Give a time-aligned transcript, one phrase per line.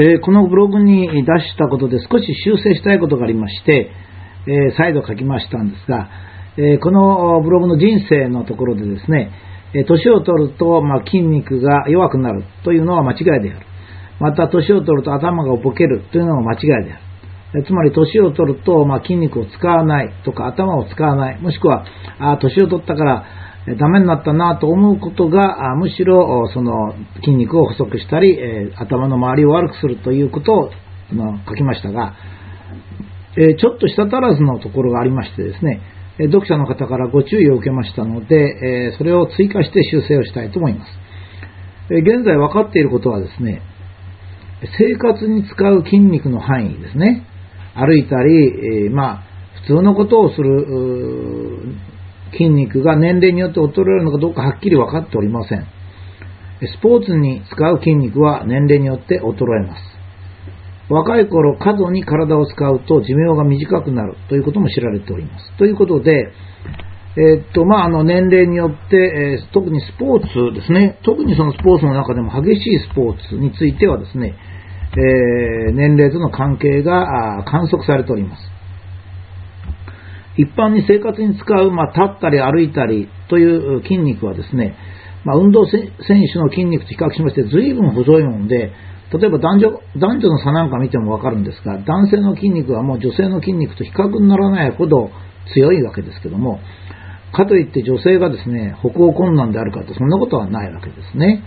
[0.00, 3.90] えー、このブログに出したことで少し修正したいことがありまして、
[4.46, 6.08] えー、再度書きましたんですが、
[6.56, 9.30] えー、このブログの人生のところでですね、
[9.74, 13.66] え年を取ると、まあ、筋肉が弱くなるというのは間違いである。
[14.20, 16.92] また、年を取ると頭がボケるというのは間違いである。
[17.60, 21.84] えつまり、年を取ると、まあ、筋肉を使わないとか、頭を使わない、もしくは、
[22.18, 23.24] あ年を取ったから、
[23.76, 30.70] ダメになったなと思うことが、むしろその筋肉を細くしたり、え頭の周りを悪くするということを
[31.48, 32.14] 書きましたが、
[33.36, 35.80] えちょっと舌足らずのところがありましてですね、
[36.18, 40.90] 読者の方からご注意を受けましたので、えそれを追加して修正をしたいと思います。
[41.90, 43.62] え現在分かっていることはですね、
[44.78, 47.26] 生活に使う筋肉の範囲ですね、
[47.74, 49.22] 歩いたり、えまあ、
[49.62, 51.76] 普通のことをする
[52.32, 55.66] 筋肉が年齢によって衰えるのかどうかはっきり分かっておりません。
[56.62, 59.90] スポーツに使う筋肉は年齢によって衰えます。
[60.90, 65.56] 若い頃、過度に体を使うと寿命が短くなるということも知られております。
[65.56, 66.32] ということで、
[67.16, 74.34] えー、っと、まあ、あの、年齢によって、えー、特にスポーツですね、特にそのスポーツの中でも激しいスポーツについてはですね、
[74.92, 78.42] えー、年齢との関係が観測されております。
[80.40, 84.76] 一般に生活に使う、まあ、立ったり歩いたりという筋肉はですね、
[85.24, 88.72] まあ、運動選手の筋肉と比較しまして随分細いもので、
[89.12, 95.10] 例えば男女男女の差なんか見てもわかるんですが、男性の筋肉はもう女性の筋肉と比較にならないほど
[95.52, 96.60] 強いわけですけども、
[97.32, 101.42] かといって女性がですね、歩行困難であるかとそんなことはないわけですね。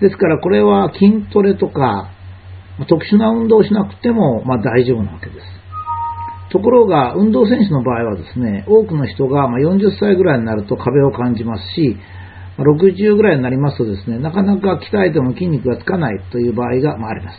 [0.00, 2.10] ですからこれは筋トレとか、
[2.88, 5.61] 特殊な運動をしなくても、まあ、大丈夫なわけです。
[6.50, 11.96] ところが、運動選手の場合はですね、多くの人が40歳ぐらいになると壁を感じますし、
[12.58, 17.38] 60ぐらいになりますとですね、なかなか鍛えても筋肉がつかないという場合があります。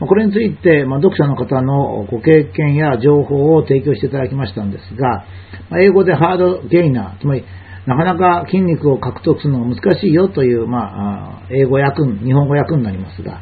[0.00, 5.24] これについて、ま読者の方のご経験や情報を提供していただきましたんですが、
[5.70, 7.44] ま英語でハードゲイナー、つまり
[7.86, 13.40] なかなか筋肉を獲得するのが難しいよという、まあ、英語訳、日本語訳になりますが、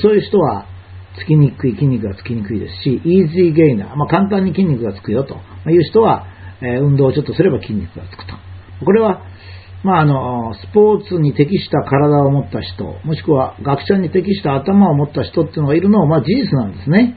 [0.00, 0.66] そういう人は
[1.18, 5.36] つきにくい、筋肉がつきにくいですし、イージーゲイナー、まあ、簡単に筋肉がつくよと
[5.70, 6.26] いう人は、
[6.60, 8.34] え、運動をちょっとすれば筋肉がつくと。
[8.84, 9.22] これは、
[9.84, 17.16] まあ、あの、スポーツに適した体を持った人、もしくは学者に適した頭を持った人っていうのがいるのは、まあ、事実なんですね。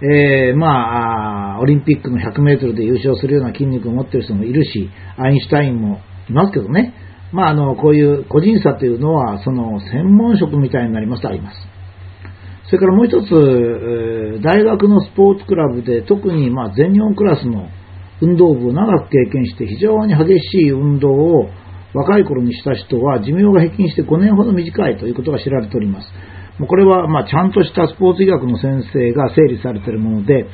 [0.00, 6.94] えー、まあ、オリンピックの100メートルで優勝するような筋肉を持っている人もいるし、アインシュタインもいますけどね。
[7.32, 11.56] まあ、あの、こういう個人差というのは、その、専門職みたいになりますとあります。
[12.68, 17.68] それからもう一つ、大学のスポーツクラブで特にま全日本クラスの
[18.20, 21.48] 運動部を長く経験して非常に激しい運動を
[21.94, 26.08] 若い頃にした人は寿命が平均して5年ほど短いということが知られております。
[26.66, 30.46] これはまちゃんとしたスポーツ医学の先生が整理されているもので、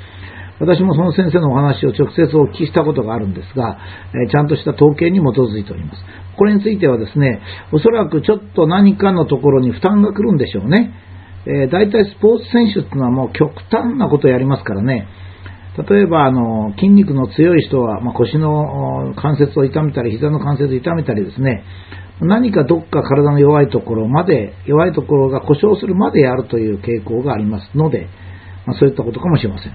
[0.61, 3.79] 私もその先生のお話を直接お聞きしたことがあるんですが、
[4.27, 6.05] えちゃんとした統計に基づいております。
[6.37, 7.41] これについてはですね、
[7.73, 10.93] おそらくちょっと何かのところに負担が来るんでしょうね。
[11.47, 15.09] えー、大体スポーツ選手っていうのはもう極端なことをやりますからね、
[15.89, 21.65] 例えばあの筋肉の強い人は、まあ、腰の関節を痛めたり、膝の関節を痛めたりですね、
[22.21, 28.09] 何かどっか体の弱いところまで、弱いところが故障するまでやるという傾向がありますので、
[28.67, 29.73] まあ、そういったことかもしれません。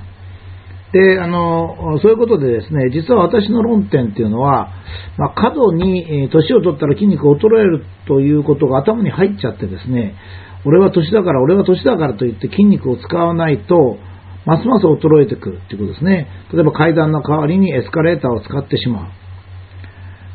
[0.92, 4.72] で、あの、そういうことでですね、実は私の論点っていうのは、
[5.18, 10.16] まあ、過度に年を取ったら筋肉が衰えるということが頭に入っちゃってですね、
[10.66, 13.98] 俺は年だから、俺は年だからといって筋肉を使わないと、
[14.46, 16.28] ますます衰えてくるということですね。
[16.52, 19.12] 例えば階段の代わりにエスカレーターを使ってしまう。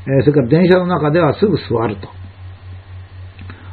[0.07, 2.09] えー、それから電車の中ではすぐ座ると。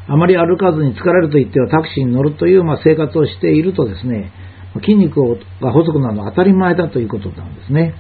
[0.08, 4.32] あまり歩かずに疲れると言ってはタクシーに乗るという、まあ、生活をしているとですね、
[4.80, 5.22] 筋肉
[5.62, 7.94] が細くなるのは当たり前だということなんですね。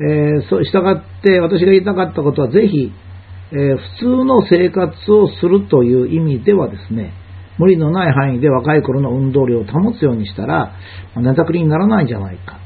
[0.00, 2.92] えー、そうしたがって私が言いたかったことはぜひ、
[3.52, 7.14] えー、普通の生活をするという意味ではですね、
[7.58, 10.74] 無理のない範囲で若い頃の運動量を保つようにしたら、
[11.16, 12.58] 寝たくりにならないんじゃないか。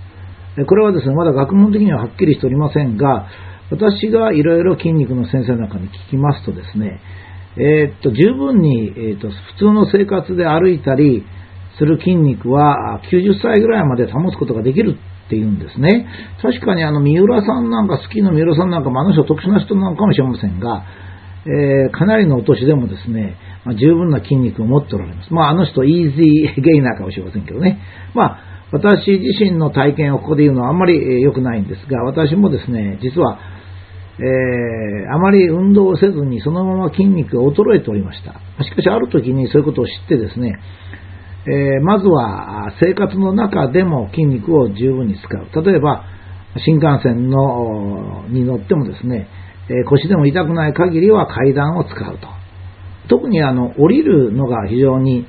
[0.66, 3.28] これはですね、まだ学問的にははっきりしておりませんが、
[3.70, 7.00] 私がいろいろ筋肉の先生なんかに聞きますとですね、
[7.56, 11.24] えー、っと、十分に、えー、っと、普通の生活で歩いたり
[11.78, 14.96] する筋肉は90歳ぐらいまで保つことができる
[15.26, 16.06] っていうんですね。
[16.42, 20.84] 確かにあの、三浦さんなんか、好きの三浦さんなんかもあの人特殊な人なのかもしれませんが、
[21.46, 25.32] えー、かなりのお年でもですね、まあ、十分な筋肉を持っておられます。
[25.32, 27.80] まあ、あの人、イージーゲイナーかもしれませんけどね。
[28.14, 28.38] まあ、
[28.72, 33.38] 私自身の体験をここで言うのはあんまり良くないんですが、私もですね、実は、
[34.18, 38.32] えー、あまり運動をせずにそのまま筋肉が衰えておりました。
[38.64, 40.54] しかし、ある時にそういうことを知ってですね、
[41.46, 45.64] えー、まずは生活の中でも筋肉を十分に使う。
[45.64, 46.04] 例えば、
[46.64, 49.28] 新幹線のに乗ってもですね、
[49.68, 52.39] え、腰でも痛くない限りは階段を使うと。
[53.10, 55.26] 特にあの降りるのが非常に、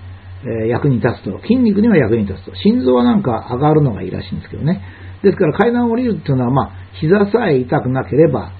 [0.69, 1.39] 役に立つと。
[1.41, 2.55] 筋肉には役に立つと。
[2.55, 4.81] 心臓はなんか上がるのがいいらしいんですけどね。
[5.21, 8.51] ですから階段を降りるっていうのは、まあ、膝さえ痛くなければ、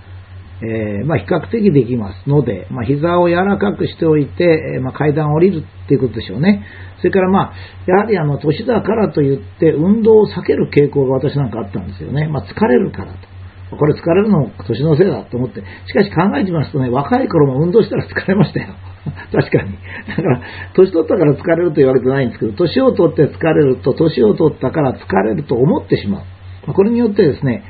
[0.61, 4.43] えー、まあ、比較的できますので、まあ、膝を柔らかくしておいて、
[4.75, 6.63] えー、まあ、階段を降りるっていうことでしょうね。
[6.99, 7.53] それからまあ、
[7.87, 12.27] やはりあの、年だからといって、運動を避ける傾向が私なんかあったんですよね。
[12.27, 13.31] まあ、疲れるからと。
[13.75, 15.63] これ疲れるのも年のせいだと思って。
[15.87, 18.75] しかし考えてみますとね、若い頃も運動したら疲れましたよ。
[19.31, 19.77] 確かに。
[20.07, 20.41] だから、
[20.73, 26.73] 年取ったから疲れるというわけじゃないんですけど、年を取って疲れると、年を取ったから疲れると思ってしまう。
[26.73, 27.63] これによってですね、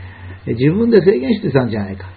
[0.45, 2.07] 自分で制限してたんじゃないか。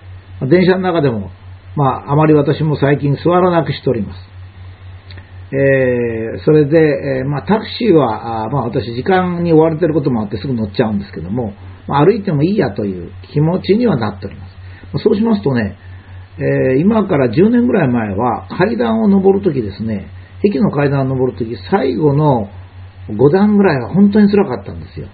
[0.43, 1.31] 電車の中でも、
[1.77, 4.35] まあ、あまり私も最近座らなくしております。
[5.53, 11.53] えー、それで、えー、まあ、タクシーは、あまあ、私、時間に追われてることもあってすぐ乗っちゃうんですけども、
[11.87, 14.55] まあ、歩いてもいいやという気持ちにはなっております。
[15.03, 15.77] そうしますとね、
[16.37, 20.09] えー、今から10年ぐらい前は階段を登るときですね、
[20.43, 22.49] 駅の階段を登るとき、最後の
[23.09, 25.09] 5段ぐらいは本当に辛かったんですよ。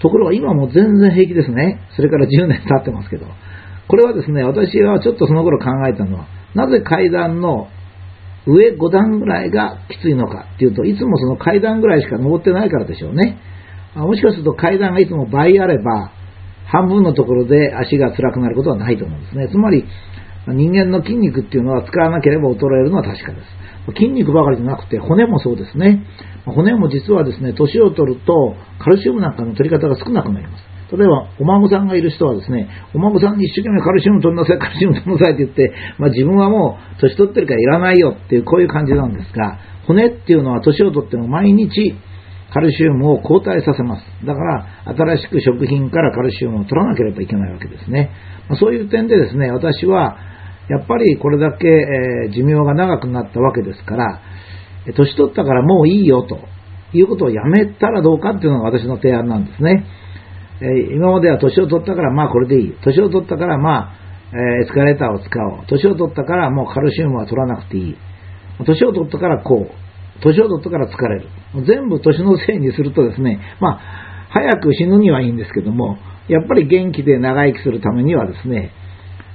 [0.00, 1.80] ところが今も全然平気ですね。
[1.96, 3.26] それから10年経ってますけど。
[3.88, 7.68] これはですね、私はちょっとその頃考えたのは、なぜ階段の
[8.46, 13.38] 上5段ぐらいがきついのかっていうと、いつもその階段ぐらいしか登ってないからでしょうね。
[13.94, 16.12] もしかすると階段がいつも倍あれば、
[16.70, 19.48] 半分のところで足が辛くなることはないと思うんですね。
[19.48, 19.84] つまり、
[20.46, 23.92] 人間の筋肉っていうのは使わなければ衰えるのは確かです。
[23.96, 26.04] 筋肉ばかりじゃなくて骨もそうですね。
[26.44, 30.64] 骨も実はですね、年を取るとカルシウムなんかの取り方が少なくなります。
[30.96, 41.94] 例えば、お孫さんがいる人はですね、お孫さんに一生懸命カルシウム取りなさい、カルシウム取りなさいって言って、まあ、自分はもう年取ってるからいらないよっていう、こういう感じなんですが、骨っていうのは年を取っても毎日
[42.52, 44.26] カルシウムを交代させます。
[44.26, 44.66] だから、
[44.96, 48.10] 新しく食品からカルシウムを取らなければいけないわけですね。
[48.48, 50.16] ま、そういう点でですね、私は、
[50.68, 54.20] やっぱりこれだけ、え、寿命が長くなったわけですから、
[54.94, 56.38] 年取ったからもういいよと
[56.92, 59.84] いうことをやめたらどうかっていうのが私の提案なんですね。
[60.60, 62.74] え今までは年を取ったからまあこれでいい。
[62.82, 63.92] 年を取ったからまあ、
[64.32, 65.66] えエスカレーターを使おう。
[65.66, 67.96] 年を取ったからもうカルシウムは取らなくていい。
[68.64, 69.87] 年を取ったからこう。
[70.22, 71.28] 年を取ったから疲れる。
[71.66, 73.80] 全部年のせいにするとですね、まあ、
[74.30, 75.98] 早く死ぬにはいいんですけども、
[76.28, 78.72] やっぱり元気で長生きするためにはですね、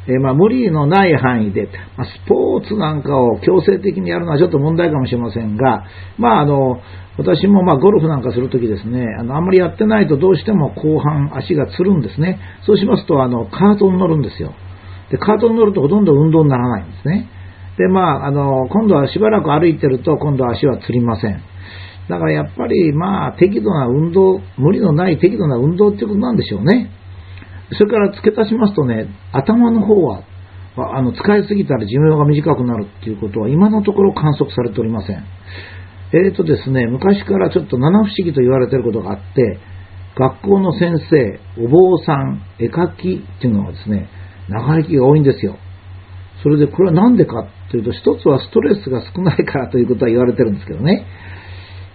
[0.07, 5.85] えまあ、無理のない範囲で、まあ、スポーツなんかを強制的にやるのはちょっと問題かもしれませんが、
[6.17, 6.81] まあ、あの
[7.17, 12.39] 私もまゴルフなんかするときですねあの、あんまりやってないとどうしても後半足がつるんですね。
[12.65, 14.53] そうしますとあのカートに乗るんですよ。
[15.09, 17.29] でカートに乗るとほとんど運動にならないんですね。
[17.77, 21.41] で、まあ、あの今度はしばらく歩いてると今度は足はつりません。
[22.09, 26.91] だからやっぱりまあ適度な運動、無理のない適度な運動っていうことなんでしょうね。
[27.71, 30.23] それから付け足しますとね、頭の方は、
[30.75, 35.23] あの使いすぎたら寿命が短くなるっていうことは今のところ観測されておりません。
[36.13, 39.59] えーとですね、昔からちょっと七不思議と言われていることがあって、
[40.15, 44.09] 学校の先生、お坊さん、絵描きっていうのはですね、
[44.47, 45.57] 長生きが多いんですよ。
[46.43, 51.07] それでこれは何でかというと、一つはストレスが少ないからということは言われてるんですけどね。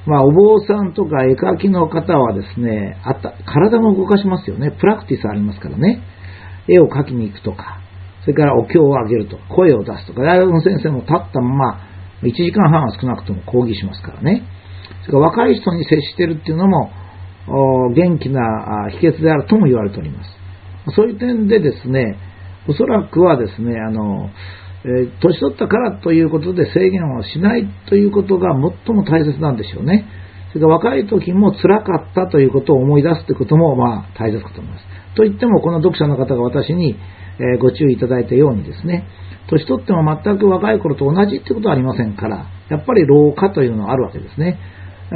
[0.06, 4.70] まあ、お坊さんとか絵描きの方はですね、あった体も動かしますよね。
[4.70, 6.02] プラクティスありますからね。
[6.66, 7.82] 絵を描きに行くとか、
[8.22, 11.80] それからお経をあげるとか、声を出すとか、大学の先生も立ったまま、
[12.22, 14.44] 1時間半は少なくとも講義しますからね。
[15.04, 16.90] それから若い人に接してるっていうのも、
[17.94, 20.30] 元気な秘訣であるとも言われております。
[20.96, 22.16] そういう点でですね、
[22.66, 24.30] おそらくはですね、あの、
[24.84, 28.54] え、年取ったからということで制限をしないということが
[28.86, 30.06] 最も大切なんでしょうね。
[30.52, 34.84] それから若い時も辛かったということを思い出すということもまあ大切かと思います。
[35.14, 36.96] といってもこの読者の方が私に、
[37.38, 39.06] え、ご注意いただいたようにですね、
[39.48, 44.58] 年取っても全く若い頃と同じってことはありませんから、やっぱり老化というのはあるわけですね。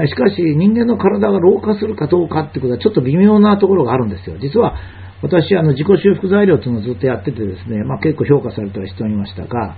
[0.08, 4.38] しかし人間の体が老化するかどうかってことはちょっと微妙なところがあるんですよ。
[4.40, 4.74] 実は
[5.22, 9.76] 私、あの自己修復材料というのをずっとやっててですね、まあ、結構評価されたりしておりましたが、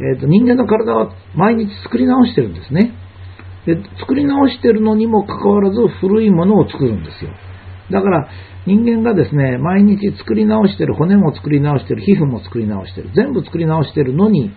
[0.00, 2.94] えーと、人間の体は毎日作り直してるんですね
[3.66, 3.76] で。
[4.00, 7.30] 作り直してるのにもかかわらず古いものを作るんですよ。
[7.90, 8.28] だから
[8.66, 14.50] 人間がですね、毎日作り直してる、骨も作り直してる、皮膚も作り直してる、全部作り直してるのに、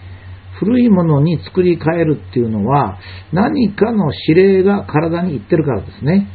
[0.60, 3.00] 古いものに作り変えるっていうのは、
[3.32, 6.28] 何かの指令が体にいってるからですね。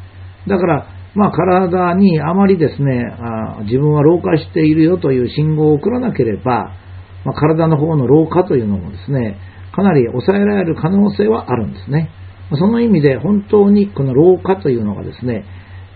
[0.46, 0.86] だから、
[1.18, 6.76] まあ、体にあまりですねあ、自分は老化しているよという信号を送らなければ、
[7.24, 9.36] まあ、体の方の老化というのもですね、
[9.74, 12.10] かなり抑えられる可能性はあるんですね。
[12.52, 15.44] その意味で本当にこの老化というのがですね、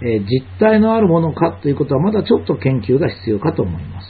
[0.05, 4.07] え実体のあるものかということはまだちょっと研究が必要かと思います。